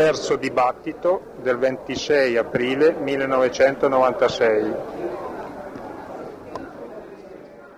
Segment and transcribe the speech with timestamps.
[0.00, 4.74] terzo dibattito del 26 aprile 1996.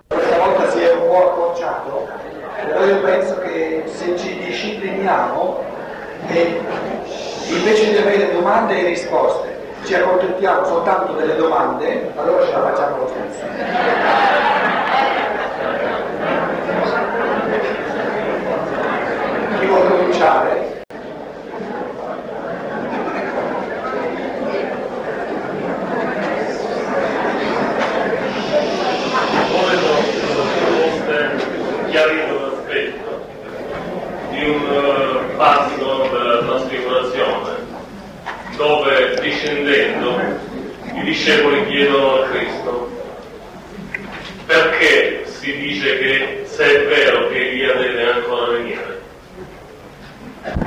[0.07, 2.09] Questa volta si è un po' accorciato,
[2.65, 5.65] però io penso che se ci discipliniamo
[6.29, 6.61] e
[7.49, 12.99] invece di avere domande e risposte ci accontentiamo soltanto delle domande, allora ce la facciamo
[12.99, 13.45] lo stesso.
[19.59, 20.73] Chi vuole cominciare?
[29.53, 30.03] Volevo
[31.91, 33.27] chiarire un aspetto
[34.31, 37.51] di un eh, passo della trasfigurazione
[38.57, 40.21] dove discendendo
[40.95, 42.91] i discepoli chiedono a Cristo
[44.47, 49.01] perché si dice che se è vero che Elia deve ancora venire.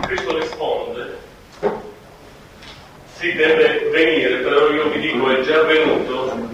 [0.01, 1.17] Cristo risponde
[3.17, 6.53] si deve venire, però io vi dico è già venuto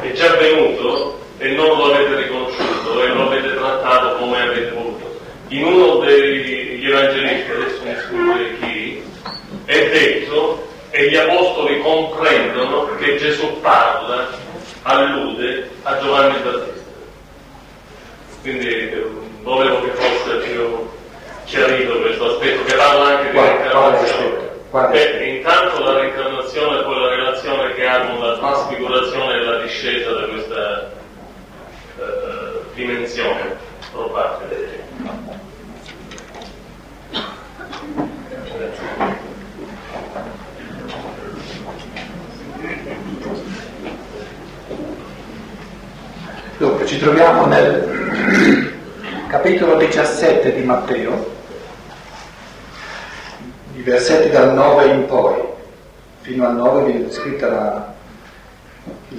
[0.00, 5.20] è già venuto e non lo avete riconosciuto e lo avete trattato come avete voluto.
[5.48, 8.83] In uno degli evangelisti, adesso mi sfugge chi,
[9.64, 14.28] è detto e gli apostoli comprendono che Gesù parla,
[14.82, 16.92] allude a Giovanni Battista.
[18.42, 18.92] Quindi
[19.42, 20.88] volevo che fosse più
[21.44, 24.52] chiarito questo aspetto, che parla anche di Quale- reincarnazione.
[24.70, 29.58] Beh, intanto la reincarnazione e poi la relazione che ha con la trasfigurazione e la
[29.60, 30.90] discesa da questa
[31.98, 33.56] eh, dimensione
[33.92, 34.82] probabile.
[46.64, 48.72] Dunque, ci troviamo nel
[49.28, 51.32] capitolo 17 di Matteo,
[53.76, 55.42] i versetti dal 9 in poi.
[56.22, 57.94] Fino al 9 viene descritta la,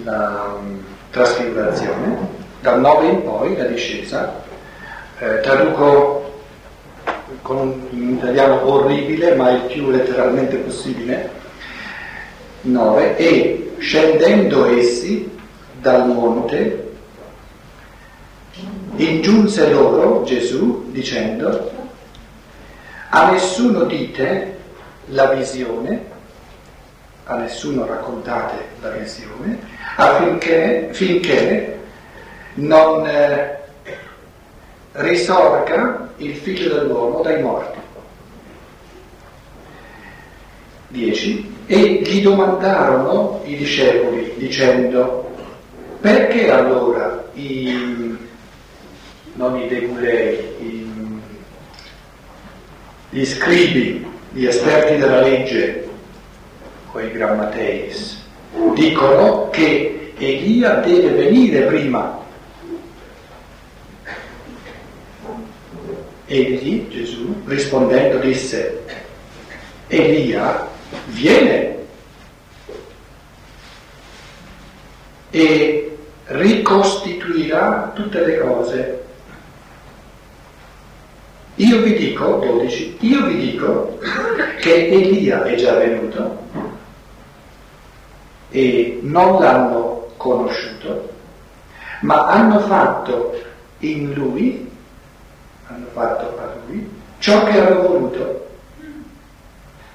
[0.06, 0.80] la mm,
[1.12, 2.18] trasfigurazione,
[2.62, 4.42] dal 9 in poi la discesa.
[5.20, 6.42] Eh, traduco
[7.44, 11.30] con un italiano orribile, ma il più letteralmente possibile.
[12.62, 13.18] 9.
[13.18, 15.30] E scendendo essi
[15.80, 16.85] dal monte,
[18.98, 21.72] Ingiunse loro Gesù dicendo,
[23.10, 24.58] a nessuno dite
[25.08, 26.06] la visione,
[27.26, 29.60] a nessuno raccontate la visione,
[29.98, 31.80] affinché finché
[32.56, 33.58] non eh,
[34.94, 37.80] risorga il figlio dell'uomo dai morti.
[40.88, 41.54] 10.
[41.66, 45.30] E gli domandarono i discepoli dicendo,
[46.00, 48.16] perché allora i
[49.36, 50.92] non i degulei, i-
[53.10, 55.88] gli scribi, gli esperti della legge,
[56.92, 58.24] o i grammateis,
[58.74, 62.24] dicono che Elia deve venire prima.
[66.28, 68.84] Egli, Gesù, rispondendo disse,
[69.88, 70.68] Elia
[71.08, 71.76] viene
[75.30, 79.05] e ricostituirà tutte le cose.
[81.58, 83.98] Io vi dico, 12, io vi dico
[84.60, 86.44] che Elia è già venuto
[88.50, 91.10] e non l'hanno conosciuto,
[92.02, 93.42] ma hanno fatto
[93.80, 94.70] in lui,
[95.68, 96.90] hanno fatto a lui,
[97.20, 98.48] ciò che hanno voluto.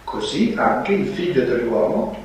[0.04, 2.16] Così anche il figlio dell'uomo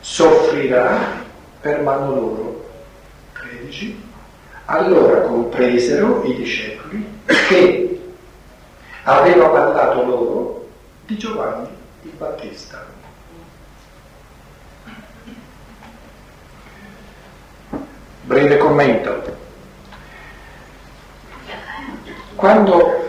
[0.00, 1.24] soffrirà
[1.60, 2.68] per mano loro.
[3.32, 4.06] 13.
[4.66, 7.04] Allora compresero i discepoli
[7.48, 7.87] che
[9.08, 10.68] aveva parlato loro
[11.06, 11.68] di Giovanni
[12.02, 12.84] il Battista.
[18.22, 19.36] Breve commento.
[22.34, 23.06] Quando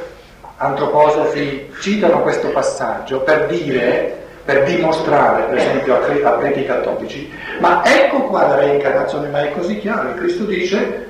[0.56, 7.30] antroposofi citano questo passaggio per dire, per dimostrare, per esempio a, preti cattolici,
[7.60, 11.08] ma ecco qua la reincarnazione, ma è così chiaro, Cristo dice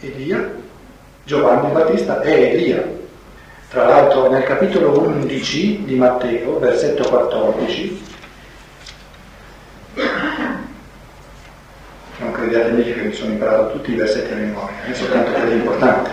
[0.00, 0.50] Elia,
[1.24, 2.99] Giovanni Battista è Elia.
[3.70, 8.02] Tra l'altro nel capitolo 11 di Matteo, versetto 14,
[12.18, 15.54] non crediate mica che mi sono imparato tutti i versetti a memoria, eh, soltanto quelli
[15.54, 16.10] importanti.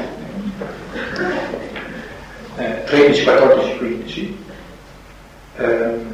[2.57, 4.44] Eh, 13, 14, 15,
[5.56, 6.13] ehm,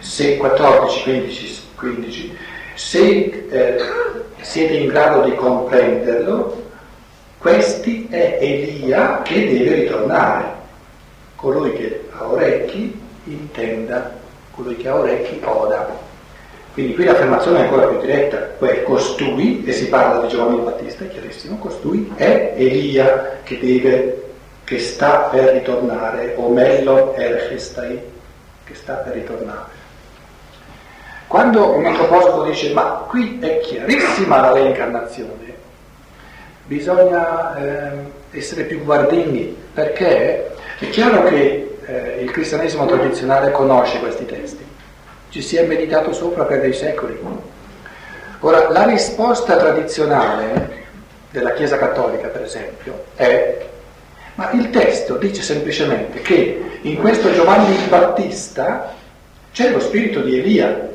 [0.00, 2.38] se 14, 15, 15,
[2.74, 3.76] se eh,
[4.40, 6.68] siete in grado di comprenderlo,
[7.38, 10.58] questi è Elia che deve ritornare.
[11.40, 14.12] Colui che ha orecchi intenda,
[14.50, 15.88] colui che ha orecchi oda.
[16.74, 21.04] Quindi qui l'affermazione è ancora più diretta, poi costui, e si parla di Giovanni Battista,
[21.04, 24.22] è chiarissimo, costui è Elia che deve,
[24.64, 27.98] che sta per ritornare, o mello erchestai,
[28.64, 29.78] che sta per ritornare.
[31.26, 35.54] Quando un antroposofo dice ma qui è chiarissima la reincarnazione,
[36.64, 37.90] bisogna eh,
[38.32, 40.49] essere più guardinghi perché
[40.80, 44.64] è chiaro che eh, il cristianesimo tradizionale conosce questi testi,
[45.28, 47.18] ci si è meditato sopra per dei secoli.
[48.40, 50.78] Ora, la risposta tradizionale
[51.30, 53.68] della Chiesa Cattolica, per esempio, è
[54.40, 58.94] ma il testo dice semplicemente che in questo Giovanni il Battista
[59.52, 60.88] c'è lo spirito di Elia.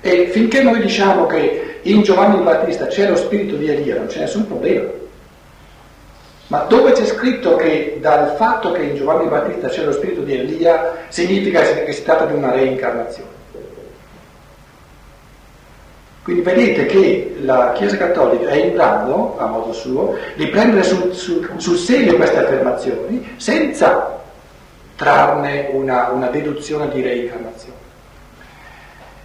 [0.00, 4.06] E finché noi diciamo che in Giovanni il Battista c'è lo spirito di Elia, non
[4.06, 4.88] c'è nessun problema.
[6.48, 10.34] Ma dove c'è scritto che dal fatto che in Giovanni Battista c'è lo spirito di
[10.34, 13.36] Elia significa che si tratta di una reincarnazione?
[16.22, 21.14] Quindi vedete che la Chiesa Cattolica è in grado, a modo suo, di prendere sul,
[21.14, 24.20] sul, sul serio queste affermazioni senza
[24.96, 27.87] trarne una, una deduzione di reincarnazione.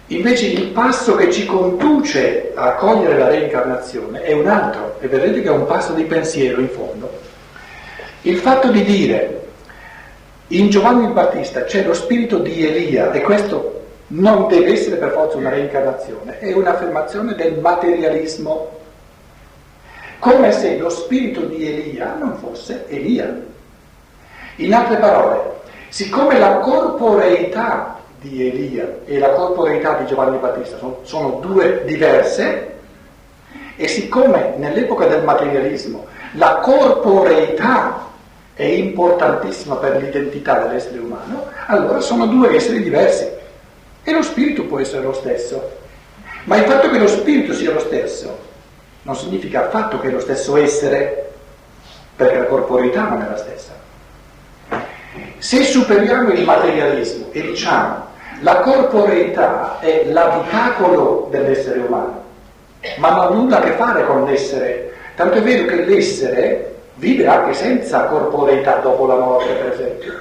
[0.08, 5.40] Invece il passo che ci conduce a cogliere la reincarnazione è un altro, e vedete
[5.40, 7.10] che è un passo di pensiero in fondo.
[8.22, 9.42] Il fatto di dire
[10.48, 15.12] in Giovanni il Battista c'è lo spirito di Elia e questo non deve essere per
[15.12, 18.78] forza una reincarnazione, è un'affermazione del materialismo,
[20.18, 23.34] come se lo spirito di Elia non fosse Elia.
[24.56, 31.00] In altre parole, siccome la corporeità di Elia e la corporeità di Giovanni Battista sono,
[31.02, 32.72] sono due diverse
[33.76, 38.08] e siccome nell'epoca del materialismo la corporeità
[38.54, 43.28] è importantissima per l'identità dell'essere umano, allora sono due esseri diversi
[44.02, 45.82] e lo spirito può essere lo stesso.
[46.44, 48.52] Ma il fatto che lo spirito sia lo stesso
[49.02, 51.32] non significa affatto che è lo stesso essere,
[52.16, 53.72] perché la corporeità non è la stessa.
[55.38, 58.12] Se superiamo il materialismo e diciamo
[58.44, 62.22] la corporeità è l'abitacolo dell'essere umano,
[62.98, 64.92] ma non ha nulla a che fare con l'essere.
[65.16, 70.12] Tanto è vero che l'essere vive anche senza corporeità dopo la morte, per esempio.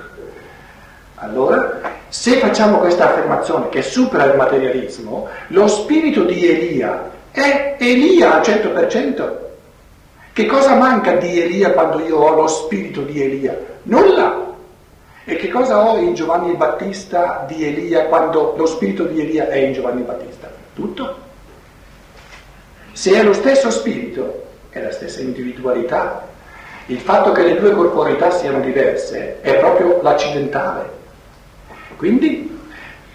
[1.15, 8.35] Allora, se facciamo questa affermazione che supera il materialismo, lo spirito di Elia è Elia
[8.35, 9.31] al 100%.
[10.31, 13.57] Che cosa manca di Elia quando io ho lo spirito di Elia?
[13.83, 14.51] Nulla.
[15.25, 19.57] E che cosa ho in Giovanni Battista di Elia quando lo spirito di Elia è
[19.57, 20.51] in Giovanni Battista?
[20.73, 21.15] Tutto.
[22.91, 26.27] Se è lo stesso spirito, è la stessa individualità.
[26.87, 30.89] Il fatto che le due corporeità siano diverse è proprio l'accidentale.
[31.95, 32.59] Quindi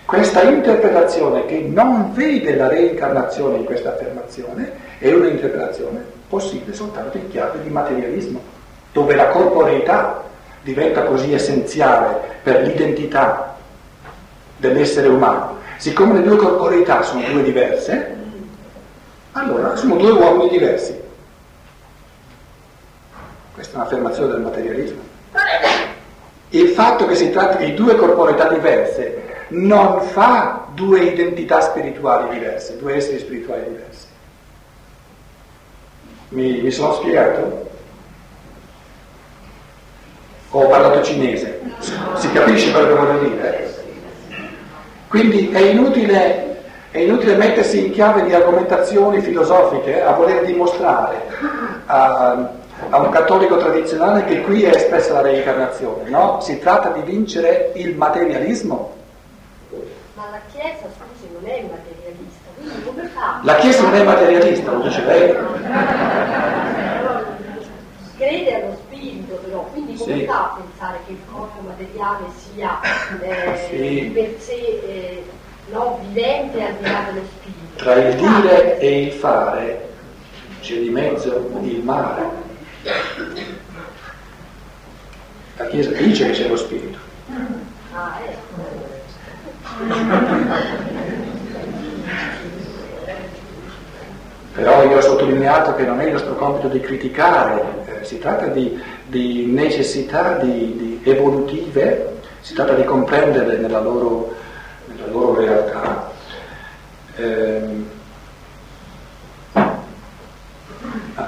[0.07, 7.29] questa interpretazione che non vede la reincarnazione in questa affermazione è un'interpretazione possibile soltanto in
[7.29, 8.41] chiave di materialismo,
[8.93, 10.25] dove la corporeità
[10.63, 13.57] diventa così essenziale per l'identità
[14.57, 15.57] dell'essere umano.
[15.77, 18.17] Siccome le due corporeità sono due diverse,
[19.33, 20.99] allora sono due uomini diversi.
[23.55, 25.01] Questa è un'affermazione del materialismo.
[26.51, 32.77] Il fatto che si tratti di due corporeità diverse non fa due identità spirituali diverse,
[32.79, 34.07] due esseri spirituali diversi.
[36.31, 37.68] Mi, mi sono spiegato?
[40.51, 41.61] Ho parlato cinese,
[42.15, 43.77] si capisce quello che voglio dire?
[45.09, 51.23] Quindi è inutile, è inutile mettersi in chiave di argomentazioni filosofiche a voler dimostrare
[51.85, 52.51] a,
[52.89, 56.41] a un cattolico tradizionale che qui è espressa la reincarnazione, no?
[56.41, 58.95] Si tratta di vincere il materialismo.
[60.15, 63.41] Ma la Chiesa, scusi, non è materialista, quindi come fa?
[63.43, 65.37] La Chiesa non è materialista, lo dice lei.
[68.17, 70.27] Crede allo spirito però, quindi come Sì.
[70.27, 72.81] a pensare che il corpo materiale sia
[73.21, 73.77] eh, Sì.
[73.77, 75.25] di per sé eh,
[75.71, 77.77] no, vivente al di là dello spirito?
[77.77, 79.89] Tra il dire e il fare
[80.61, 82.47] c'è di mezzo il mare.
[85.57, 86.99] La Chiesa dice che c'è lo spirito.
[87.93, 88.87] Ah, ecco.
[94.55, 98.47] Però io ho sottolineato che non è il nostro compito di criticare, eh, si tratta
[98.47, 104.35] di, di necessità di, di evolutive, si tratta di comprenderle nella loro,
[104.87, 106.11] nella loro realtà.
[107.17, 107.87] Ehm,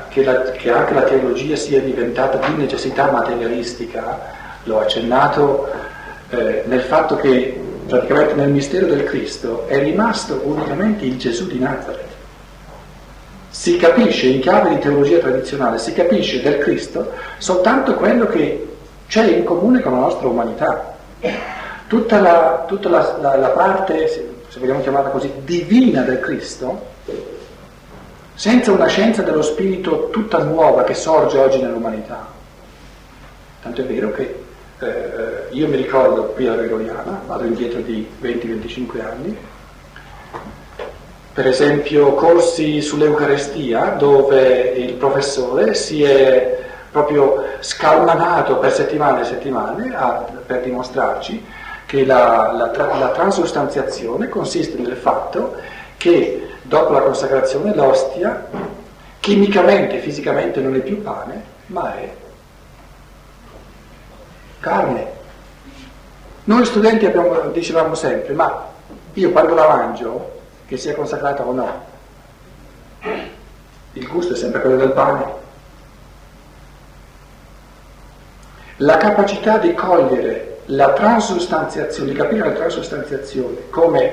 [0.09, 4.21] che, la- che anche la teologia sia diventata di necessità materialistica
[4.65, 5.69] l'ho accennato
[6.31, 11.59] eh, nel fatto che praticamente nel mistero del Cristo è rimasto unicamente il Gesù di
[11.59, 12.10] Nazareth.
[13.51, 18.69] Si capisce in chiave di teologia tradizionale, si capisce del Cristo soltanto quello che
[19.09, 20.97] c'è in comune con la nostra umanità.
[21.89, 26.81] Tutta la, tutta la, la, la parte, se vogliamo chiamarla così, divina del Cristo,
[28.35, 32.27] senza una scienza dello spirito tutta nuova che sorge oggi nell'umanità.
[33.63, 34.43] Tanto è vero che
[34.79, 39.37] eh, io mi ricordo qui alla Gregoriana, vado indietro di 20-25 anni,
[41.33, 46.59] per esempio corsi sull'Eucarestia dove il professore si è
[46.91, 51.45] proprio scalmanato per settimane e settimane a, per dimostrarci
[51.87, 55.55] che la, la, la transustanziazione consiste nel fatto
[55.97, 58.47] che dopo la consacrazione l'ostia
[59.21, 62.13] chimicamente, fisicamente non è più pane, ma è
[64.61, 65.19] carne.
[66.45, 68.67] Noi studenti abbiamo, dicevamo sempre, ma
[69.15, 70.40] io quando la mangio,
[70.71, 71.85] che sia consacrata o no,
[73.95, 75.25] il gusto è sempre quello del pane.
[78.77, 84.13] La capacità di cogliere la transustanziazione, di capire la transustanziazione come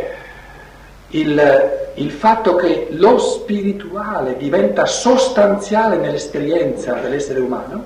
[1.10, 7.86] il, il, fatto che lo spirituale diventa sostanziale nell'esperienza dell'essere umano,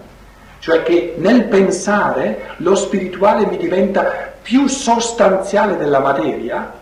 [0.59, 6.79] cioè che nel pensare lo spirituale mi diventa più sostanziale della materia,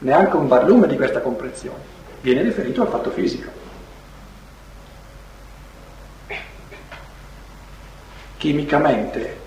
[0.00, 3.50] neanche un barlume di questa comprensione, viene riferito al fatto fisico.
[8.36, 9.38] Chimicamente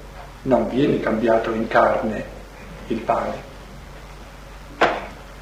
[0.43, 2.25] non viene cambiato in carne
[2.87, 3.51] il pane,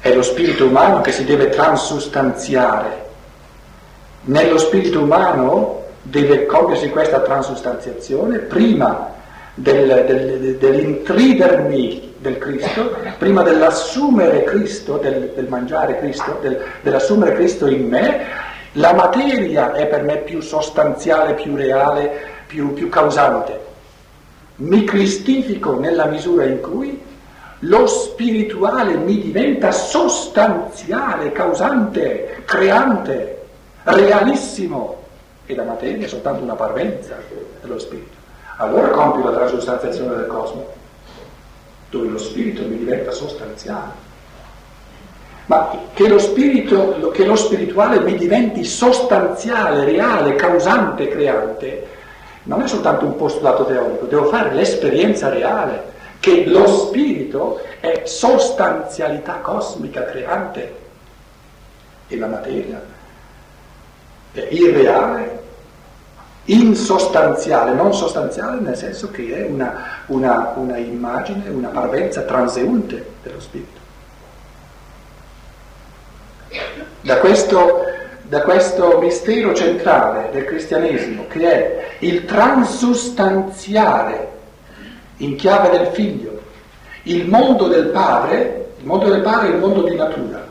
[0.00, 3.10] è lo spirito umano che si deve transustanziare.
[4.22, 9.12] Nello spirito umano deve compiersi questa transustanziazione prima
[9.54, 16.40] del, del, dell'intridermi del Cristo, prima dell'assumere Cristo, del, del mangiare Cristo,
[16.80, 18.24] dell'assumere Cristo in me,
[18.76, 22.10] la materia è per me più sostanziale, più reale,
[22.46, 23.60] più, più causante.
[24.56, 27.02] Mi cristifico nella misura in cui
[27.60, 33.42] lo spirituale mi diventa sostanziale, causante, creante,
[33.82, 35.00] realissimo
[35.44, 37.16] e la materia è soltanto una parvenza
[37.60, 38.20] dello spirito.
[38.58, 40.80] Allora compio la transustanziazione del cosmo,
[41.92, 44.10] dove lo spirito mi diventa sostanziale.
[45.44, 51.86] Ma che lo, spirito, che lo spirituale mi diventi sostanziale, reale, causante, creante,
[52.44, 59.34] non è soltanto un postulato teorico, devo fare l'esperienza reale, che lo spirito è sostanzialità
[59.42, 60.74] cosmica creante
[62.08, 62.80] e la materia
[64.32, 65.41] è irreale,
[66.44, 73.40] insostanziale, non sostanziale nel senso che è una, una, una immagine, una parvenza transeunte dello
[73.40, 73.80] spirito.
[77.00, 77.84] Da questo,
[78.22, 84.30] da questo mistero centrale del cristianesimo che è il transustanziare
[85.18, 86.40] in chiave del figlio
[87.04, 90.46] il mondo del padre, il mondo del padre è il mondo di natura,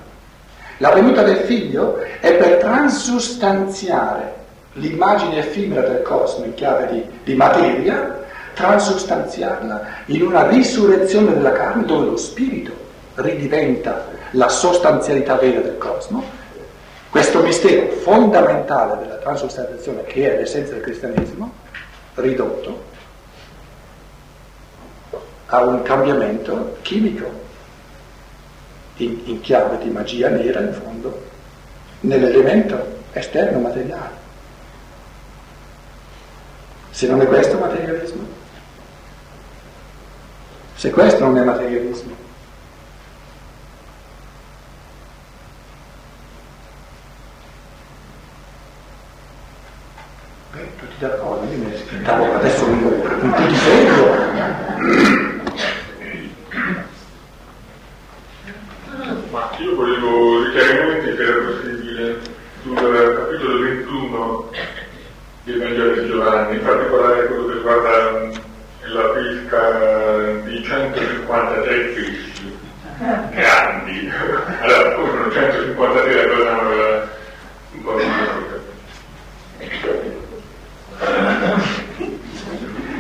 [0.78, 4.40] la venuta del figlio è per transustanziare
[4.74, 8.20] l'immagine effimera del cosmo in chiave di, di materia,
[8.54, 12.72] transustanziarla in una risurrezione della carne dove lo spirito
[13.16, 16.24] ridiventa la sostanzialità vera del cosmo.
[17.10, 21.52] Questo mistero fondamentale della transustanziazione, che è l'essenza del cristianesimo,
[22.16, 22.90] ridotto
[25.48, 27.30] a un cambiamento chimico
[28.98, 31.22] in, in chiave di magia nera in fondo,
[32.02, 34.21] nell'elemento esterno materiale.
[36.92, 38.28] Se non è questo materialismo?
[40.76, 42.16] Se questo non è materialismo?
[50.52, 54.30] Beh, tutti d'accordo, io mi aspettavo adesso un, un po' di freddo.
[59.60, 62.20] Io volevo richiarimenti che era possibile
[62.64, 64.50] sul capitolo 21
[65.44, 68.30] del Vangelo di Giovanni, in particolare quello che riguarda
[68.94, 72.60] la pesca di 153 pesci
[73.32, 74.12] grandi.
[74.62, 77.10] Allora, furono 153 la cosa
[77.72, 78.00] un po'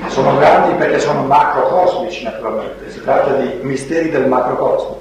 [0.07, 4.99] Sono grandi perché sono macrocosmici naturalmente, si tratta di misteri del macrocosmo.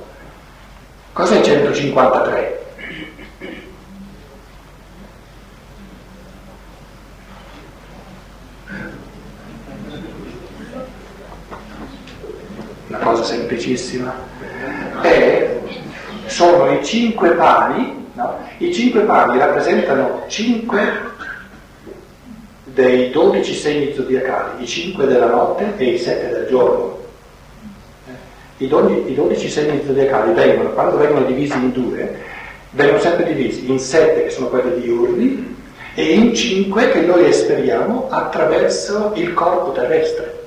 [1.12, 2.60] Cos'è 153?
[13.10, 14.14] cosa semplicissima.
[15.00, 15.60] È,
[16.26, 18.38] sono i cinque pani, no?
[19.10, 21.08] I cinque pani rappresentano cinque
[22.64, 26.98] dei dodici segni zodiacali, i cinque della notte e i sette del giorno.
[28.58, 32.18] I, doni, I dodici segni zodiacali vengono, quando vengono divisi in due,
[32.70, 35.56] vengono sempre divisi in sette che sono quelli diurni
[35.94, 40.38] e in cinque che noi esperiamo attraverso il corpo terrestre.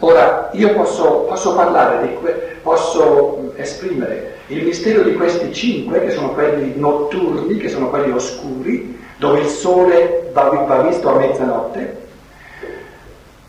[0.00, 6.10] Ora, io posso, posso parlare di que- posso esprimere il mistero di questi cinque, che
[6.10, 12.06] sono quelli notturni, che sono quelli oscuri, dove il sole va, va visto a mezzanotte.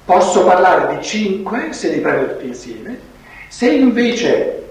[0.06, 2.98] Posso parlare di cinque, se li prendo tutti insieme.
[3.50, 4.64] Se invece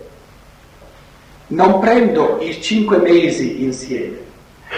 [1.49, 4.17] non prendo i cinque mesi insieme,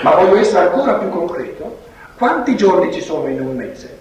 [0.03, 1.79] ma voglio essere ancora più concreto,
[2.19, 3.99] quanti giorni ci sono in un mese?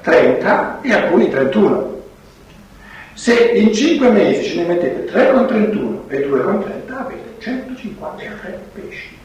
[0.00, 1.99] 30 e alcuni 31.
[3.20, 7.34] Se in 5 mesi ce ne mettete 3 con 31 e 2 con 30 avete
[7.38, 9.18] 153 pesci.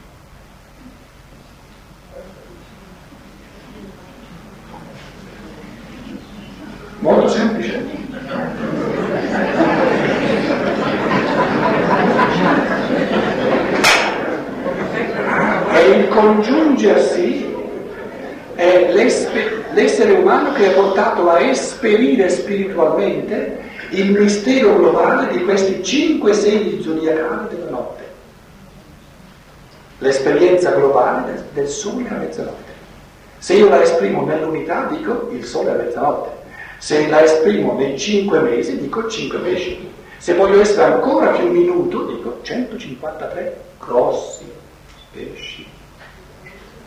[6.98, 7.84] Molto semplice.
[15.70, 17.46] È il congiungersi,
[18.56, 26.32] è l'essere umano che è portato a esperire spiritualmente il mistero globale di questi cinque
[26.32, 28.04] segni zodiacali della notte.
[29.98, 32.72] L'esperienza globale del, del sole a mezzanotte.
[33.38, 36.30] Se io la esprimo nell'unità dico il sole a mezzanotte.
[36.78, 39.90] Se la esprimo nei cinque mesi dico cinque pesci.
[40.18, 44.44] Se voglio essere ancora più minuto dico 153 grossi
[45.12, 45.66] pesci.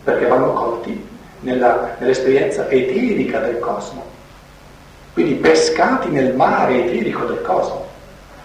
[0.03, 1.08] Perché vanno colti
[1.41, 4.18] nella, nell'esperienza eterica del cosmo.
[5.13, 7.87] Quindi pescati nel mare eterico del cosmo.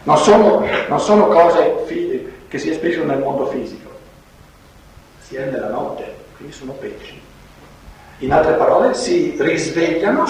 [0.05, 3.91] Non sono, non sono cose fi- che si esprimono nel mondo fisico.
[5.21, 7.21] Si è nella notte, quindi sono pesci.
[8.19, 10.25] In altre parole, si risvegliano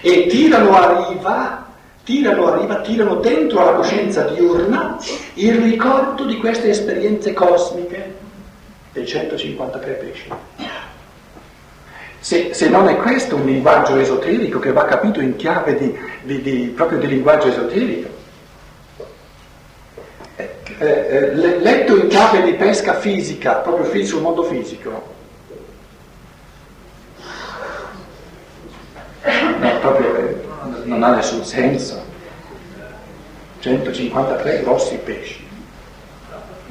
[0.00, 1.66] e tirano a riva,
[2.04, 4.98] tirano a riva, tirano dentro alla coscienza diurna
[5.34, 8.14] il ricordo di queste esperienze cosmiche
[8.92, 10.28] dei 153 pesci.
[12.24, 16.40] Se, se, non è questo un linguaggio esoterico che va capito in chiave di, di,
[16.40, 18.08] di, proprio di linguaggio esoterico,
[20.34, 24.90] eh, eh, letto in chiave di pesca fisica, proprio sul mondo fisico,
[29.20, 30.36] no, proprio eh,
[30.84, 32.02] non ha nessun senso.
[33.58, 35.46] 153 grossi pesci.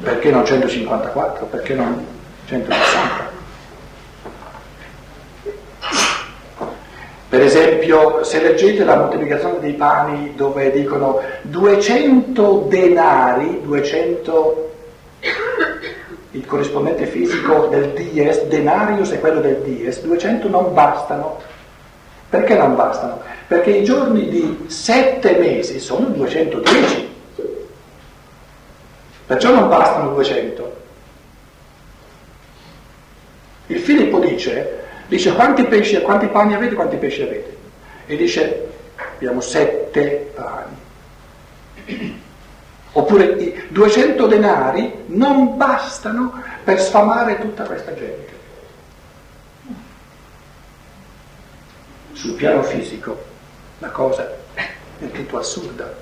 [0.02, 1.46] Perché non 154?
[1.46, 2.04] Perché non
[2.48, 3.23] 160?
[7.34, 14.72] Per esempio, se leggete la moltiplicazione dei pani dove dicono 200 denari, 200,
[16.30, 21.40] il corrispondente fisico del dies, denarius è quello del dies, 200 non bastano
[22.30, 23.22] perché non bastano?
[23.48, 27.16] Perché i giorni di sette mesi sono 210.
[29.26, 30.76] Perciò non bastano 200.
[33.66, 34.83] Il Filippo dice,
[35.16, 37.58] dice quanti pesci, quanti pani avete, quanti pesci avete?
[38.06, 38.68] E dice
[39.16, 42.12] abbiamo sette pani.
[42.96, 48.34] Oppure 200 denari non bastano per sfamare tutta questa gente.
[52.24, 53.22] sul piano fisico
[53.80, 55.94] la cosa è tutto assurda.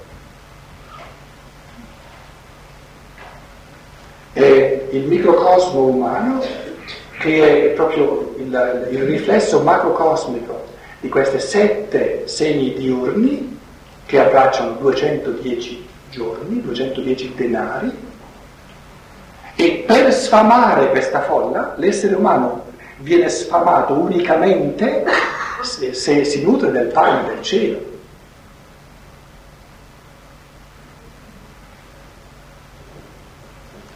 [4.34, 6.44] È il microcosmo umano
[7.22, 13.60] che è proprio il, il riflesso macrocosmico di questi sette segni diurni
[14.08, 17.92] che abbracciano 210 giorni, 210 denari,
[19.56, 22.66] e per sfamare questa folla l'essere umano
[22.98, 25.06] viene sfamato unicamente
[25.62, 27.90] se, se si nutre del pane del cielo.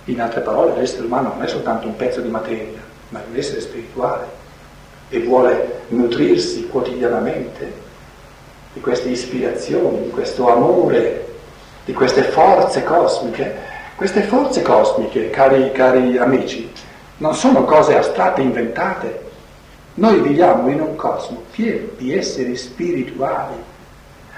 [0.06, 3.38] In altre parole, l'essere umano non è soltanto un pezzo di materia, ma è un
[3.38, 4.26] essere spirituale
[5.10, 7.84] e vuole nutrirsi quotidianamente
[8.74, 11.26] di queste ispirazioni, di questo amore,
[11.86, 13.74] di queste forze cosmiche.
[13.96, 16.70] Queste forze cosmiche, cari, cari amici,
[17.18, 19.24] non sono cose astratte inventate,
[19.96, 23.56] noi viviamo in un cosmo pieno di esseri spirituali.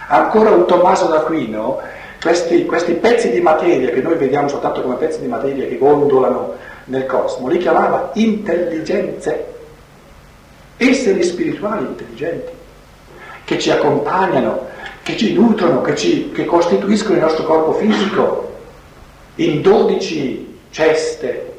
[0.09, 1.79] Ancora un Tommaso d'Aquino,
[2.21, 6.53] questi, questi, pezzi di materia che noi vediamo soltanto come pezzi di materia che gondolano
[6.87, 9.45] nel cosmo, li chiamava intelligenze,
[10.77, 12.51] esseri spirituali intelligenti,
[13.43, 14.67] che ci accompagnano,
[15.03, 18.55] che ci nutrono, che, ci, che costituiscono il nostro corpo fisico
[19.35, 21.53] in 12 ceste,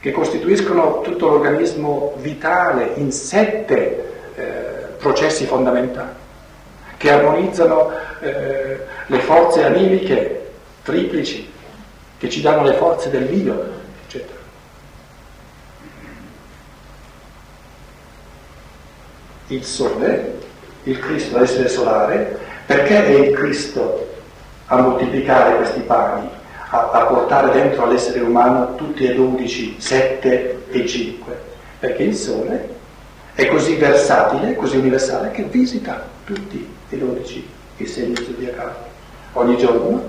[0.00, 4.42] che costituiscono tutto l'organismo vitale in sette eh,
[4.98, 6.10] processi fondamentali,
[6.96, 10.50] che armonizzano eh, le forze animiche
[10.82, 11.50] triplici,
[12.18, 13.78] che ci danno le forze del Dio,
[19.50, 20.38] Il Sole,
[20.84, 24.08] il Cristo, l'essere solare, perché è il Cristo
[24.66, 26.28] a moltiplicare questi pani,
[26.70, 31.38] a, a portare dentro all'essere umano tutti e dodici, sette e cinque?
[31.78, 32.68] Perché il Sole
[33.34, 38.88] è così versatile, così universale, che visita tutti e dodici i segni zodiacali
[39.34, 40.02] ogni giorno,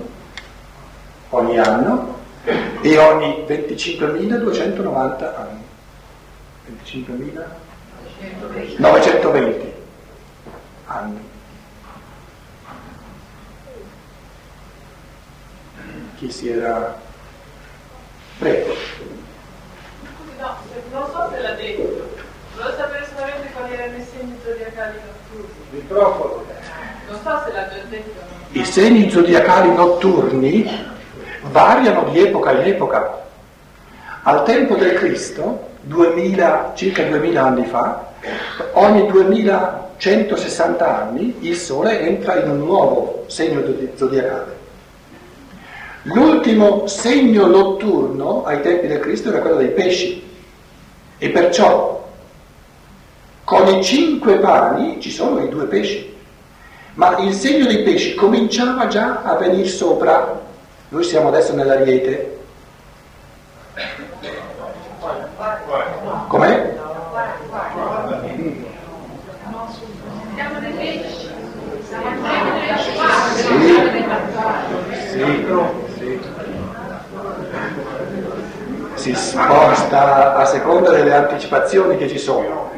[1.30, 2.20] ogni anno
[2.80, 5.70] e ogni 25.290 anni.
[8.22, 9.72] 25.920
[10.86, 11.30] anni.
[16.16, 17.00] Chi si era...
[18.38, 18.74] Prego.
[20.38, 20.56] No,
[20.92, 22.10] non so se l'ha detto.
[22.54, 25.54] Volevo sapere solamente quali erano i segni zodiacali notturni.
[25.70, 26.44] Microfono.
[27.08, 28.20] Non so se l'ha già detto.
[28.52, 30.90] I segni zodiacali notturni
[31.42, 33.20] variano di epoca in epoca.
[34.22, 38.11] Al tempo del Cristo, 2000, circa 2000 anni fa,
[38.72, 43.62] ogni 2160 anni il Sole entra in un nuovo segno
[43.94, 44.60] zodiacale.
[46.02, 50.22] L'ultimo segno notturno ai tempi del Cristo era quello dei pesci
[51.18, 52.08] e perciò
[53.44, 56.12] con i cinque pani ci sono i due pesci,
[56.94, 60.40] ma il segno dei pesci cominciava già a venire sopra
[60.92, 62.38] noi siamo adesso nell'Ariete.
[70.34, 71.30] Siamo dei pesci.
[75.10, 75.46] Sì,
[75.98, 76.20] sì,
[78.94, 82.70] Si sposta a seconda delle anticipazioni che ci sono.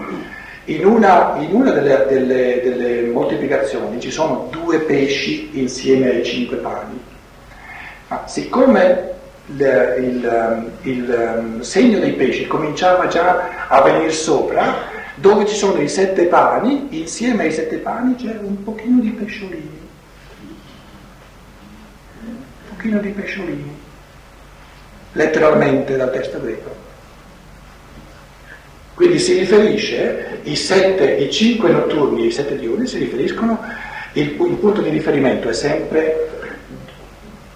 [0.66, 6.56] In una, in una delle, delle, delle moltiplicazioni ci sono due pesci insieme ai cinque
[6.56, 6.98] pani.
[8.08, 9.12] Ma siccome
[9.46, 15.80] il, il, il, um, segno dei pesci cominciava già a venire sopra, dove ci sono
[15.80, 19.80] i sette pani, insieme ai sette pani c'è un pochino di pesciolini.
[22.26, 22.36] Un
[22.68, 23.76] pochino di pesciolini,
[25.12, 26.82] letteralmente dal testo greco.
[28.94, 33.60] Quindi si riferisce, i sette, i cinque notturni e i sette diurni si riferiscono,
[34.12, 36.30] il, il punto di riferimento è sempre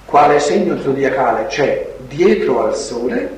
[0.04, 3.36] quale segno zodiacale c'è dietro al Sole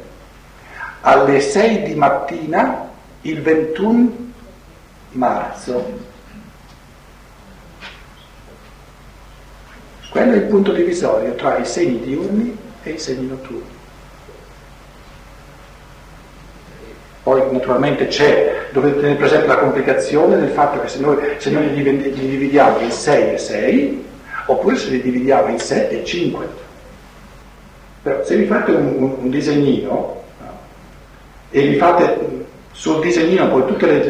[1.01, 2.90] alle 6 di mattina
[3.23, 4.33] il 21
[5.13, 6.09] marzo.
[10.11, 13.79] Quello è il punto divisorio tra i segni diurni e i segni notturni.
[17.23, 21.73] Poi naturalmente c'è, dovete tenere presente la complicazione del fatto che se noi, se noi
[21.75, 24.05] li dividiamo in 6 e 6,
[24.47, 26.49] oppure se li dividiamo in 7 e 5.
[28.03, 30.23] Però se vi fate un, un, un disegnino no,
[31.51, 32.40] e vi fate
[32.73, 34.05] sul disegnino poi tutte le,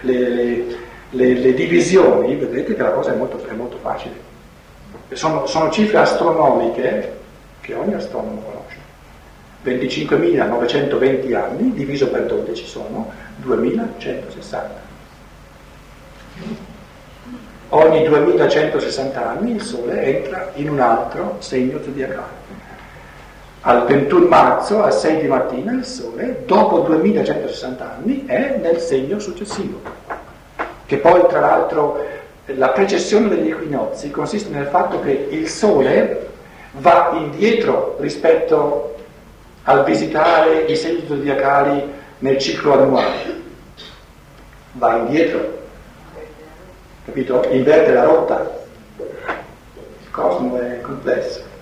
[0.00, 0.66] le,
[1.10, 4.32] le, le, divisioni, vedrete che la cosa è molto, è molto facile.
[5.12, 7.20] Sono, sono, cifre astronomiche
[7.60, 8.78] che ogni astronomo conosce.
[9.64, 13.10] 25.920 anni diviso per 12 sono
[13.46, 14.82] 2.160
[17.74, 22.53] ogni 2160 anni il Sole entra in un altro segno zodiacale.
[23.66, 29.18] Al 21 marzo, a 6 di mattina, il Sole, dopo 2160 anni, è nel segno
[29.18, 29.80] successivo,
[30.84, 32.04] che poi tra l'altro
[32.44, 36.28] la precessione degli equinozi consiste nel fatto che il Sole
[36.72, 38.96] va indietro rispetto
[39.62, 43.40] al visitare i segni zodiacali nel ciclo annuale.
[44.72, 45.62] Va indietro
[47.06, 47.46] capito?
[47.48, 48.62] Inverte la rotta.
[48.98, 51.53] Il cosmo è complesso.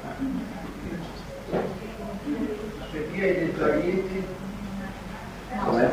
[3.22, 4.24] Perché hai detto Ariete?
[5.64, 5.88] Com'è?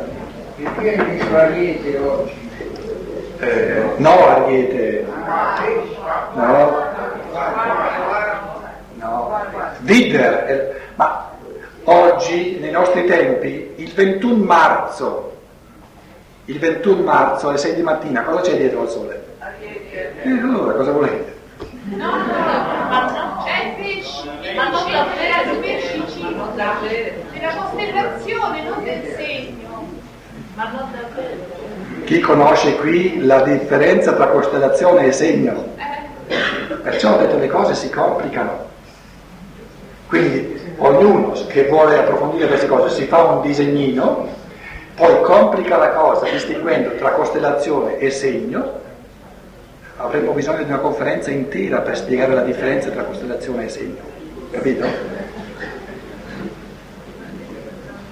[0.56, 2.50] Perché hai detto Ariete oggi?
[3.38, 5.06] Eh, no, Ariete.
[6.34, 6.88] No.
[8.96, 9.42] No.
[9.82, 10.50] Vidder.
[10.50, 11.30] Eh, ma
[11.84, 15.38] oggi, nei nostri tempi, il 21 marzo,
[16.46, 19.24] il 21 marzo alle 6 di mattina, cosa c'è dietro al sole?
[20.24, 21.38] E allora cosa volete?
[21.96, 25.90] No, no, ma non c'è pesci, ma non davvero i pesci
[26.20, 26.52] cibo,
[26.82, 29.88] della costellazione, non del segno.
[30.56, 32.04] Ma non davvero.
[32.06, 35.76] Chi conosce qui la differenza tra costellazione e segno?
[35.78, 36.76] Eh.
[36.76, 38.68] Perciò ho detto le cose si complicano.
[40.08, 44.28] Quindi ognuno che vuole approfondire queste cose si fa un disegnino,
[44.96, 48.78] poi complica la cosa distinguendo tra costellazione e segno.
[49.98, 54.02] Avremmo bisogno di una conferenza intera per spiegare la differenza tra costellazione e segno,
[54.50, 55.19] capito?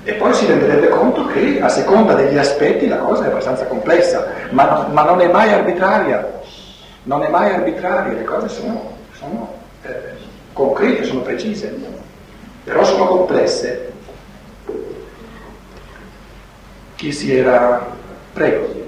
[0.07, 4.25] E poi si renderebbe conto che a seconda degli aspetti la cosa è abbastanza complessa,
[4.51, 6.39] ma, ma non è mai arbitraria,
[7.03, 10.13] non è mai arbitraria, le cose sono, sono eh,
[10.53, 11.75] concrete, sono precise,
[12.63, 13.91] però sono complesse.
[16.95, 17.85] Chi si era...
[18.31, 18.85] Prego.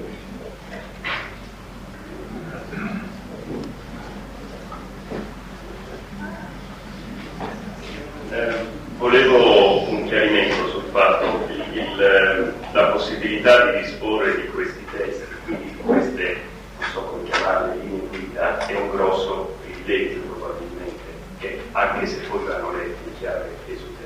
[8.32, 8.54] Eh,
[8.98, 15.78] volevo un chiarimento sul fatto il, la possibilità di disporre di questi testi, quindi di
[15.78, 16.38] queste,
[16.80, 21.04] non so come chiamarle, linee guida, è un grosso privilegio probabilmente,
[21.40, 23.98] che, anche se poi vanno letti in chiave esoterica.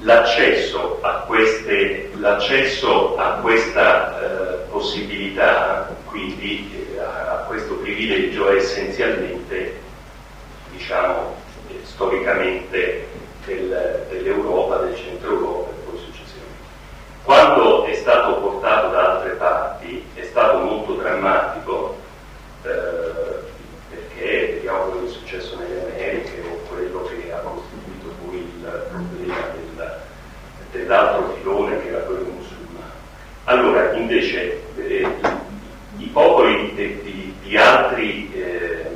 [0.00, 8.56] L'accesso a, queste, l'accesso a questa eh, possibilità, quindi eh, a, a questo privilegio, è
[8.56, 9.80] essenzialmente,
[10.70, 11.34] diciamo,
[11.68, 13.06] eh, storicamente
[13.48, 16.66] del, dell'Europa, del centro Europa e poi successivamente.
[17.24, 21.96] Quando è stato portato da altre parti è stato molto drammatico
[22.62, 22.68] eh,
[23.90, 28.82] perché vediamo quello che è successo nelle Americhe o quello che ha costituito poi il
[28.90, 29.98] problema del,
[30.72, 32.92] dell'altro filone che era quello musulmano.
[33.44, 35.06] Allora, invece, eh,
[35.96, 38.86] i popoli di, di, di altri, eh,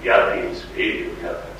[0.00, 1.54] di altri emisferi, di altri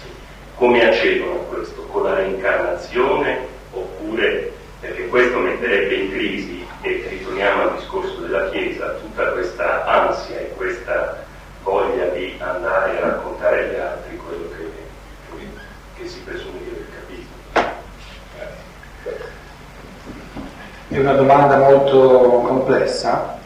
[0.56, 1.82] come accedono a questo?
[1.82, 8.94] Con la reincarnazione oppure perché questo metterebbe in crisi, e ritorniamo al discorso della Chiesa,
[8.94, 11.24] tutta questa ansia e questa
[11.62, 14.70] voglia di andare a raccontare agli altri quello che,
[15.36, 15.46] che,
[16.00, 17.34] che si presume di aver capito.
[20.88, 23.40] È una domanda molto complessa,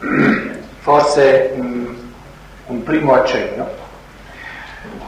[0.79, 1.95] forse mh,
[2.67, 3.67] un primo accenno.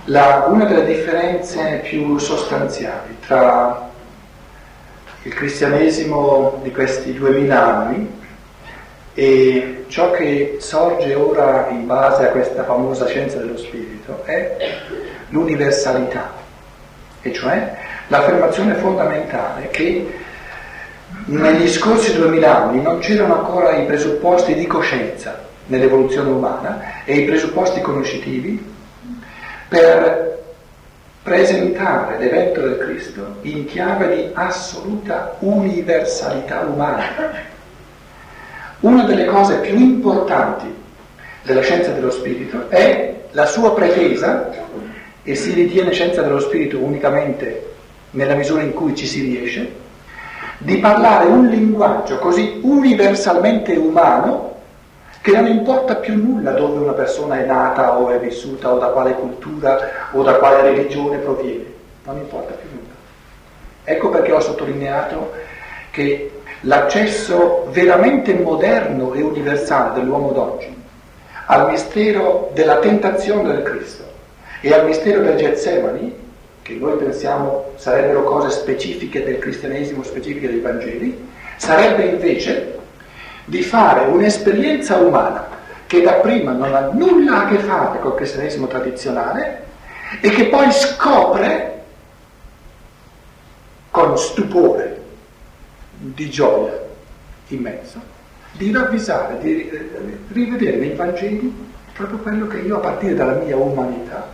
[0.05, 3.87] La, una delle differenze più sostanziali tra
[5.21, 8.21] il cristianesimo di questi duemila anni
[9.13, 14.57] e ciò che sorge ora in base a questa famosa scienza dello spirito è
[15.29, 16.31] l'universalità,
[17.21, 20.22] e cioè l'affermazione fondamentale che
[21.25, 27.25] negli scorsi duemila anni non c'erano ancora i presupposti di coscienza nell'evoluzione umana e i
[27.25, 28.71] presupposti conoscitivi
[29.67, 30.41] per
[31.23, 37.03] presentare l'evento del Cristo in chiave di assoluta universalità umana.
[38.81, 40.65] Una delle cose più importanti
[41.43, 44.51] della scienza dello spirito è la sua pretesa,
[45.23, 47.71] e si ritiene scienza dello spirito unicamente
[48.11, 49.81] nella misura in cui ci si riesce,
[50.59, 54.51] di parlare un linguaggio così universalmente umano
[55.21, 58.87] che non importa più nulla dove una persona è nata o è vissuta o da
[58.87, 59.79] quale cultura
[60.11, 61.65] o da quale religione proviene,
[62.03, 62.93] non importa più nulla.
[63.85, 65.31] Ecco perché ho sottolineato
[65.91, 70.81] che l'accesso veramente moderno e universale dell'uomo d'oggi
[71.45, 74.03] al mistero della tentazione del Cristo
[74.61, 76.15] e al mistero del Getsemani,
[76.63, 82.79] che noi pensiamo sarebbero cose specifiche del cristianesimo, specifiche dei Vangeli, sarebbe invece
[83.45, 85.47] di fare un'esperienza umana
[85.85, 89.65] che dapprima non ha nulla a che fare col cristianesimo tradizionale
[90.21, 91.83] e che poi scopre
[93.91, 95.01] con stupore
[95.97, 96.81] di gioia
[97.49, 98.11] immenso
[98.53, 99.69] di ravvisare, di
[100.29, 104.27] rivedere nei Vangeli proprio quello che io a partire dalla mia umanità,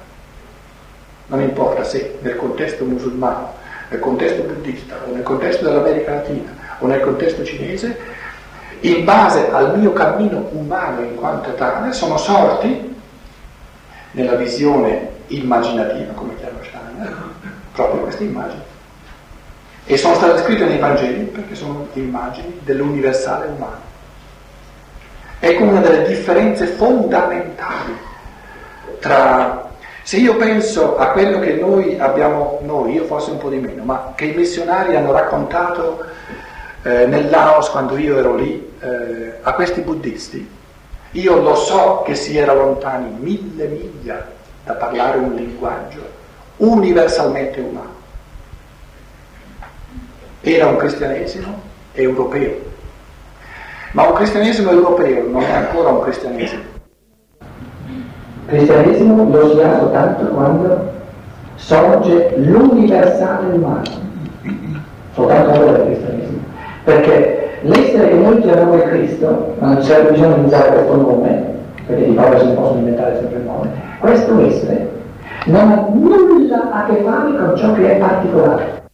[1.29, 3.53] non importa se nel contesto musulmano,
[3.89, 7.97] nel contesto buddista o nel contesto dell'America Latina o nel contesto cinese,
[8.81, 12.95] in base al mio cammino umano in quanto tale, sono sorti
[14.11, 17.15] nella visione immaginativa, come chiama Steiner,
[17.73, 18.61] proprio queste immagini.
[19.85, 23.87] E sono state scritte nei Vangeli perché sono immagini dell'universale umano.
[25.39, 27.97] Ecco una delle differenze fondamentali
[28.99, 29.68] tra...
[30.09, 33.83] Se io penso a quello che noi abbiamo, noi, io forse un po' di meno,
[33.83, 36.03] ma che i missionari hanno raccontato
[36.81, 40.49] eh, nel Laos quando io ero lì, eh, a questi buddisti,
[41.11, 44.25] io lo so che si era lontani mille miglia
[44.63, 46.01] da parlare un linguaggio
[46.57, 47.93] universalmente umano.
[50.41, 52.55] Era un cristianesimo europeo,
[53.91, 56.78] ma un cristianesimo europeo non è ancora un cristianesimo.
[58.49, 60.91] Cristianesimo lo si ha soltanto quando
[61.55, 63.83] sorge l'universale umano.
[65.13, 66.39] Soltanto allora il cristianesimo.
[66.83, 71.45] Perché l'essere che noi chiamiamo il Cristo, ma non c'è bisogno di usare questo nome,
[71.85, 74.97] perché di Paolo si possono inventare sempre il nome, questo essere
[75.45, 78.88] non ha nulla a che fare con ciò che è particolare.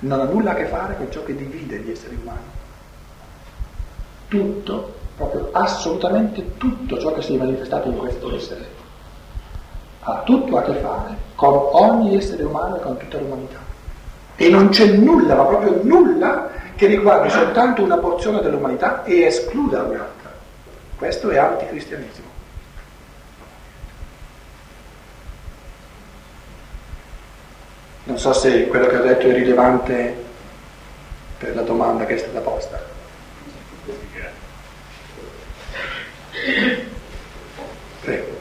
[0.00, 2.54] Non ha nulla a che fare con ciò che divide gli esseri umani.
[4.28, 8.74] Tutto, proprio assolutamente tutto ciò che si è manifestato in questo essere,
[10.00, 13.58] ha tutto a che fare con ogni essere umano e con tutta l'umanità.
[14.36, 19.82] E non c'è nulla, ma proprio nulla, che riguardi soltanto una porzione dell'umanità e escluda
[19.82, 20.30] un'altra.
[20.96, 22.26] Questo è anticristianesimo.
[28.04, 30.24] Non so se quello che ho detto è rilevante
[31.38, 32.95] per la domanda che è stata posta.
[38.02, 38.36] Prego.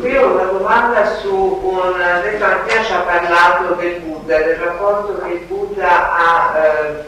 [0.00, 1.92] Qui ho una domanda su un...
[2.22, 7.04] Detto Mattia ci ha parlato del Buddha, del rapporto che il Buddha ha eh,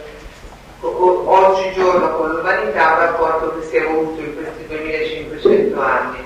[0.80, 6.18] o- oggigiorno con l'umanità, un rapporto che si è evoluto in questi 2500 anni.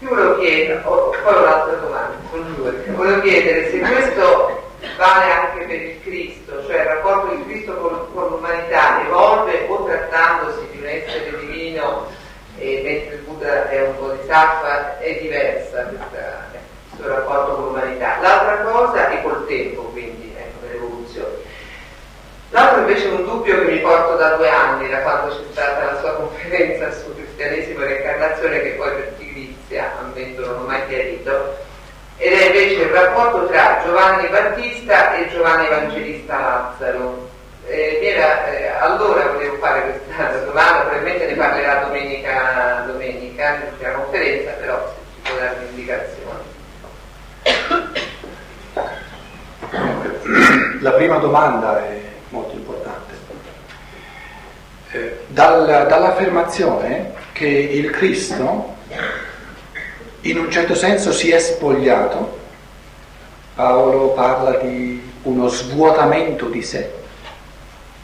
[0.00, 4.62] Io volevo chiedere, ho- poi ho un'altra domanda, sono due, volevo chiedere se questo
[4.98, 9.84] vale anche per il Cristo, cioè il rapporto di Cristo con, con l'umanità evolve o
[9.84, 12.06] trattandosi di un essere divino
[12.58, 16.52] e mentre il Buddha è un bodhisattva è diversa questa-
[16.90, 18.18] questo rapporto con l'umanità.
[18.20, 21.34] L'altra cosa è col tempo, quindi ecco, nell'evoluzione.
[22.50, 25.84] L'altro invece è un dubbio che mi porto da due anni, da quando c'è stata
[25.92, 30.86] la sua conferenza su cristianesimo e reincarnazione, che poi per pigrizia, ammetto, non ho mai
[30.86, 31.56] chiarito,
[32.16, 37.28] ed è invece il rapporto tra Giovanni Battista e Giovanni Evangelista Lazzaro.
[37.66, 43.94] Eh, mi era, eh, allora volevo fare questa domanda, probabilmente ne parlerà domenica, domenica nella
[43.94, 44.92] conferenza, però se
[45.24, 46.12] ci può dare un'indicazione.
[50.80, 53.12] La prima domanda è molto importante.
[54.92, 55.18] Eh,
[56.24, 58.72] dall'affermazione che il Cristo
[60.22, 62.40] in un certo senso si è spogliato,
[63.54, 66.90] Paolo parla di uno svuotamento di sé.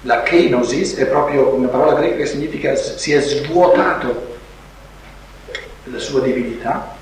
[0.02, 4.38] La kenosis è proprio una parola greca che significa si è svuotato
[5.84, 6.94] della sua divinità,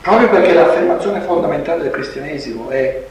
[0.00, 3.04] proprio perché l'affermazione fondamentale del cristianesimo è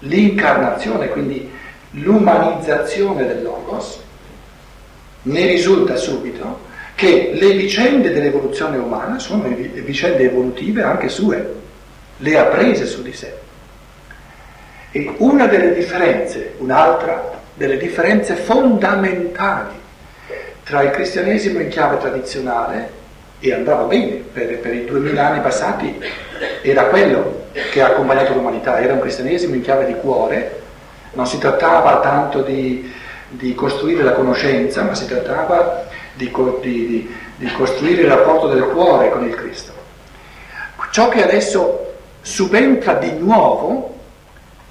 [0.00, 1.50] l'incarnazione, quindi
[1.92, 4.01] l'umanizzazione del Logos,
[5.22, 11.54] ne risulta subito che le vicende dell'evoluzione umana sono vi- vicende evolutive anche sue,
[12.18, 13.32] le ha prese su di sé.
[14.90, 19.80] E una delle differenze, un'altra delle differenze fondamentali
[20.62, 23.00] tra il cristianesimo in chiave tradizionale,
[23.40, 26.00] e andava bene per, per i duemila anni passati,
[26.62, 30.60] era quello che ha accompagnato l'umanità, era un cristianesimo in chiave di cuore,
[31.14, 32.90] non si trattava tanto di,
[33.32, 39.10] di costruire la conoscenza, ma si trattava di, di- di- costruire il rapporto del cuore
[39.10, 39.72] con il Cristo.
[40.90, 43.98] Ciò che adesso subentra di nuovo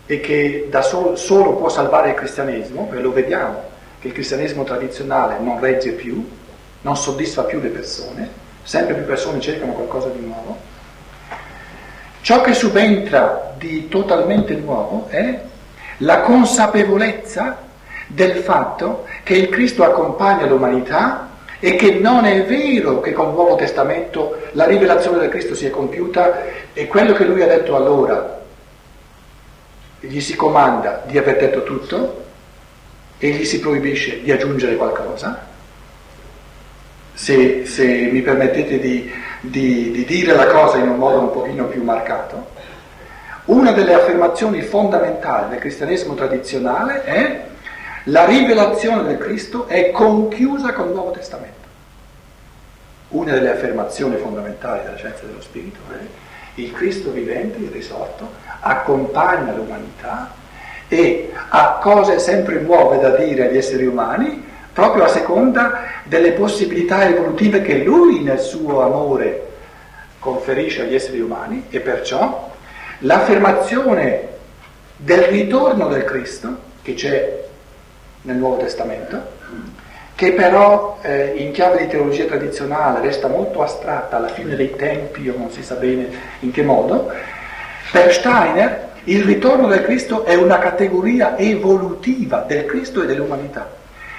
[0.05, 3.63] e che da sol- solo può salvare il cristianesimo, e lo vediamo,
[3.99, 6.27] che il cristianesimo tradizionale non regge più,
[6.81, 8.29] non soddisfa più le persone,
[8.63, 10.57] sempre più persone cercano qualcosa di nuovo.
[12.21, 15.41] Ciò che subentra di totalmente nuovo è
[15.97, 17.69] la consapevolezza
[18.13, 23.33] del fatto che il Cristo accompagna l'umanità e che non è vero che con il
[23.33, 26.43] Nuovo Testamento la rivelazione del Cristo si è compiuta
[26.73, 28.39] e quello che lui ha detto allora
[29.99, 32.23] gli si comanda di aver detto tutto
[33.19, 35.49] e gli si proibisce di aggiungere qualcosa.
[37.13, 41.65] Se, se mi permettete di, di- di dire la cosa in un modo un pochino
[41.65, 42.47] più marcato,
[43.45, 47.49] una delle affermazioni fondamentali del cristianesimo tradizionale è
[48.05, 51.59] la rivelazione del Cristo è conchiusa col Nuovo Testamento.
[53.09, 55.97] Una delle affermazioni fondamentali della scienza dello Spirito è
[56.55, 58.31] il Cristo vivente, il risorto,
[58.61, 60.33] accompagna l'umanità
[60.87, 64.43] e ha cose sempre nuove da dire agli esseri umani,
[64.73, 69.49] proprio a seconda delle possibilità evolutive che lui nel suo amore
[70.19, 72.51] conferisce agli esseri umani e perciò
[72.99, 74.27] l'affermazione
[74.97, 77.49] del ritorno del Cristo che c'è
[78.21, 79.39] nel Nuovo Testamento,
[80.15, 85.27] che però eh, in chiave di teologia tradizionale resta molto astratta alla fine dei tempi
[85.29, 86.09] o non si sa bene
[86.41, 87.11] in che modo,
[87.91, 93.67] per Steiner Il ritorno del Cristo è una categoria evolutiva del Cristo e dell'umanità.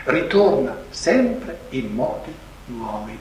[0.05, 2.35] Ritorna sempre in modi
[2.65, 3.17] nuovi.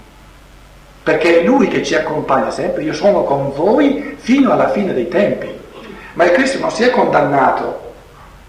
[1.04, 5.08] Perché è Lui che ci accompagna sempre, io sono con voi fino alla fine dei
[5.08, 5.50] tempi.
[6.14, 7.91] Ma il Cristo non si è condannato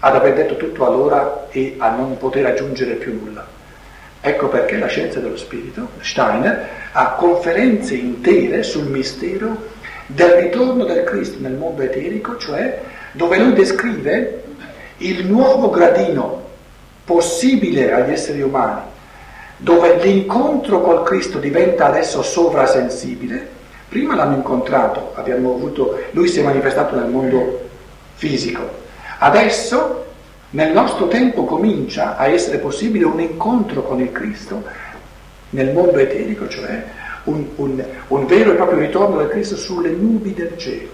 [0.05, 3.47] ad aver detto tutto allora e a non poter aggiungere più nulla.
[4.19, 9.71] Ecco perché la scienza dello spirito, Steiner, ha conferenze intere sul mistero
[10.07, 12.81] del ritorno del Cristo nel mondo eterico, cioè
[13.13, 14.43] dove lui descrive
[14.97, 16.49] il nuovo gradino
[17.05, 18.81] possibile agli esseri umani,
[19.55, 23.61] dove l'incontro col Cristo diventa adesso sovrasensibile.
[23.87, 27.69] Prima l'hanno incontrato, avuto, lui si è manifestato nel mondo
[28.15, 28.82] fisico.
[29.23, 30.05] Adesso,
[30.49, 34.61] nel nostro tempo, comincia a essere possibile un incontro con il Cristo
[35.51, 36.83] nel mondo eterico, cioè
[37.23, 40.89] un, un, un vero e proprio ritorno del Cristo sulle nubi del cielo.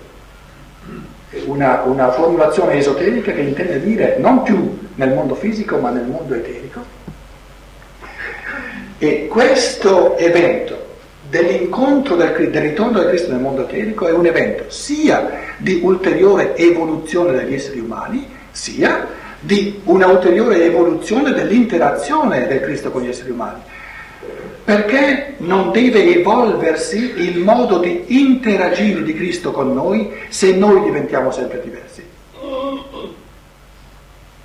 [1.45, 6.35] Una, una, formulazione esoterica che intende dire non più nel mondo fisico ma nel mondo
[6.35, 6.85] eterico.
[8.99, 10.88] E questo evento
[11.29, 16.55] dell'incontro del, del, ritorno del Cristo nel mondo eterico è un evento sia di ulteriore
[16.57, 19.07] evoluzione degli esseri umani, sia
[19.39, 23.61] di una ulteriore evoluzione dell'interazione del Cristo con gli esseri umani.
[24.63, 31.31] Perché non deve evolversi il modo di interagire di Cristo con noi se noi diventiamo
[31.31, 32.07] sempre diversi?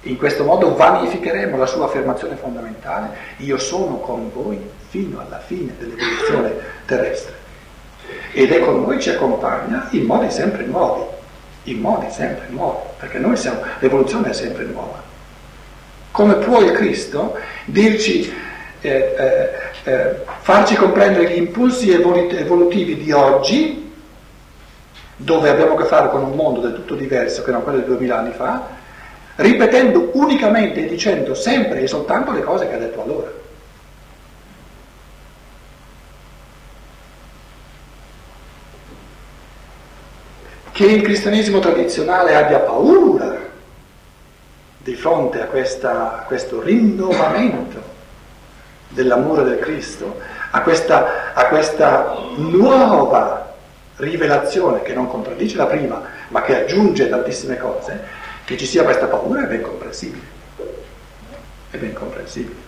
[0.07, 4.59] In questo modo vanificheremo la sua affermazione fondamentale, io sono con voi
[4.95, 6.55] fino alla fine dell'evoluzione
[6.87, 7.35] terrestre.
[8.33, 11.03] Ed è con noi ci accompagna in modi sempre nuovi,
[11.65, 15.03] in modi sempre nuovi, perché noi siamo, l'evoluzione è sempre nuova.
[16.13, 18.33] Come può il Cristo dirci
[18.81, 19.51] eh, eh,
[19.91, 23.93] eh, farci comprendere gli impulsi evolutivi di oggi,
[25.17, 27.85] dove abbiamo a che fare con un mondo del tutto diverso che non quello di
[27.87, 28.69] duemila anni fa,
[29.37, 33.43] ripetendo unicamente e dicendo sempre e soltanto le cose che ha detto allora.
[40.75, 43.39] Che il cristianesimo tradizionale abbia paura
[44.79, 47.81] di fronte a, questa, a questo rinnovamento
[48.89, 50.19] dell'amore del Cristo,
[50.51, 53.55] a questa, a questa nuova
[53.99, 58.03] rivelazione che non contraddice la prima, ma che aggiunge tantissime cose,
[58.45, 60.27] che ci sia questa paura è ben comprensibile.
[61.71, 62.65] È ben comprensibile.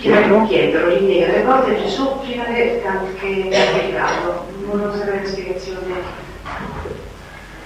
[0.00, 0.46] Pietro?
[0.46, 4.46] Pietro gli nega le cose a Gesù prima che caricato.
[4.64, 5.78] Non sapere la spiegazione.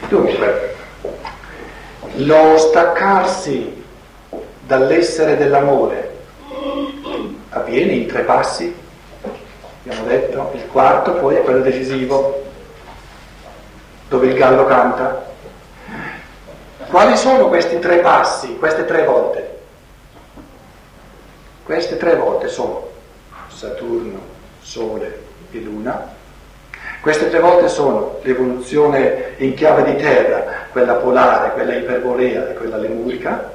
[0.08, 0.76] Dunque,
[2.16, 3.84] lo staccarsi
[5.24, 6.12] dall'essere dell'amore
[7.50, 8.74] avviene in tre passi,
[9.84, 12.42] abbiamo detto, il quarto poi è quello decisivo,
[14.08, 15.32] dove il gallo canta.
[16.88, 19.58] Quali sono questi tre passi, queste tre volte?
[21.64, 22.88] Queste tre volte sono
[23.48, 24.20] Saturno,
[24.60, 26.12] Sole e Luna.
[27.00, 32.76] Queste tre volte sono l'evoluzione in chiave di terra, quella polare, quella iperborea e quella
[32.76, 33.52] lemurica,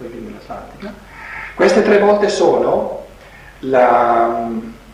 [0.00, 0.92] poi viene l'Atlantica.
[1.54, 3.04] Queste tre volte sono
[3.60, 4.48] la,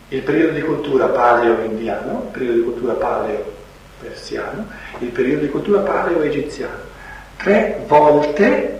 [0.09, 4.67] il periodo di cultura paleo-indiano, il periodo di cultura paleo-persiano,
[4.99, 6.95] il periodo di cultura paleo-egiziano.
[7.37, 8.75] Tre volte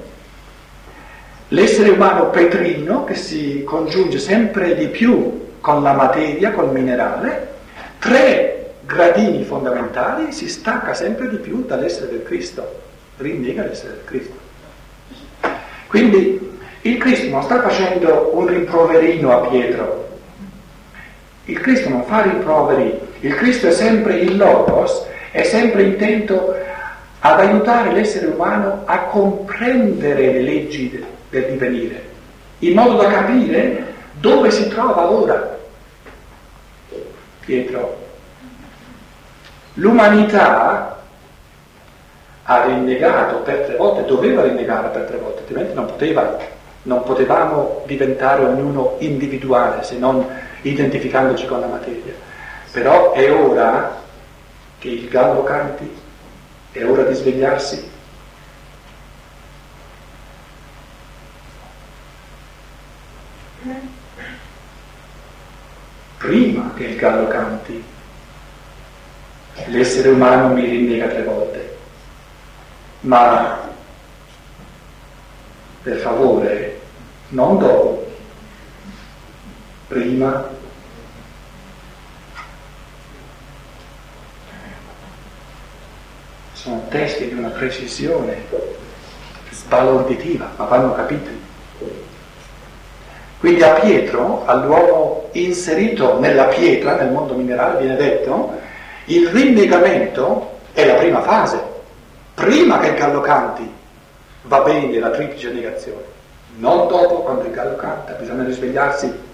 [1.51, 7.53] L'essere umano petrino che si congiunge sempre di più con la materia, col minerale,
[7.99, 12.81] tre gradini fondamentali, si stacca sempre di più dall'essere del Cristo,
[13.15, 14.46] rinnega l'essere del Cristo.
[15.87, 20.07] Quindi il Cristo non sta facendo un rimproverino a Pietro,
[21.45, 26.55] il Cristo non fa rimproveri, il Cristo è sempre il Logos, è sempre intento
[27.19, 32.03] ad aiutare l'essere umano a comprendere le leggi del divenire,
[32.59, 35.57] in modo da capire dove si trova ora.
[37.45, 38.05] Pietro,
[39.75, 40.96] l'umanità
[42.49, 46.37] ha rinnegato per tre volte, doveva rinnegare per tre volte, altrimenti non poteva,
[46.83, 50.25] non potevamo diventare ognuno individuale se non
[50.61, 52.13] identificandoci con la materia.
[52.71, 53.97] Però è ora
[54.79, 55.93] che il gallo canti,
[56.71, 57.95] è ora di svegliarsi
[66.17, 67.83] Prima che il gallo canti,
[69.65, 71.76] l'essere umano mi rinnega tre volte.
[73.01, 73.59] Ma
[75.83, 76.79] per favore,
[77.29, 78.05] non dopo,
[79.87, 80.49] prima
[86.53, 88.43] sono testi di una precisione
[89.51, 91.45] sbalorditiva, ma vanno capiti.
[93.39, 98.59] Quindi a Pietro, all'uomo inserito nella pietra, nel mondo minerale, viene detto,
[99.05, 101.66] il rinnegamento è la prima fase.
[102.37, 103.67] Prima che il gallo canti
[104.43, 106.03] va bene la triplice negazione,
[106.57, 109.25] non dopo quando il gallo canta, bisogna risvegliarsi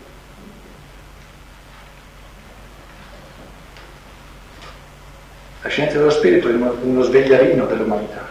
[5.63, 8.21] La scienza dello spirito è uno svegliarino dell'umanità.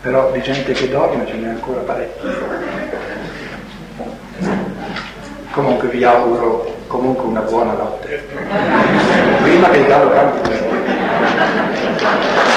[0.00, 2.30] Però di gente che dorme ce n'è ancora parecchio.
[5.50, 8.28] Comunque vi auguro comunque una buona notte.
[9.42, 10.65] Prima che il gallo canti.
[11.36, 12.00] Thank
[12.50, 12.55] you.